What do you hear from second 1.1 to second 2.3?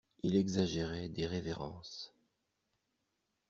révérences.